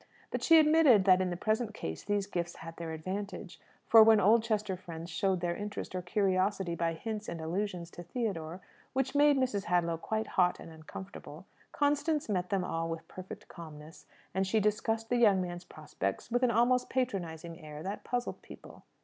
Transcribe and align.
But 0.31 0.41
she 0.41 0.57
admitted 0.57 1.05
that 1.05 1.21
in 1.21 1.29
the 1.29 1.37
present 1.37 1.75
case 1.75 2.03
these 2.03 2.25
gifts 2.25 2.55
had 2.55 2.75
their 2.77 2.91
advantage; 2.91 3.59
for, 3.85 4.01
when 4.01 4.19
Oldchester 4.19 4.75
friends 4.75 5.11
showed 5.11 5.41
their 5.41 5.55
interest 5.55 5.93
or 5.93 6.01
curiosity 6.01 6.73
by 6.73 6.93
hints 6.93 7.29
and 7.29 7.39
allusions 7.39 7.91
to 7.91 8.01
Theodore, 8.01 8.61
which 8.93 9.13
made 9.13 9.37
Mrs. 9.37 9.65
Hadlow 9.65 9.97
quite 10.01 10.25
hot 10.25 10.59
and 10.59 10.71
uncomfortable, 10.71 11.45
Constance 11.71 12.27
met 12.29 12.49
them 12.49 12.63
all 12.63 12.89
with 12.89 13.07
perfect 13.07 13.47
calmness, 13.47 14.07
and 14.33 14.47
she 14.47 14.59
discussed 14.59 15.09
the 15.11 15.17
young 15.17 15.39
man's 15.39 15.65
prospects 15.65 16.31
with 16.31 16.41
an 16.41 16.49
almost 16.49 16.89
patronizing 16.89 17.59
air 17.61 17.83
that 17.83 18.03
puzzled 18.03 18.41
people. 18.41 18.83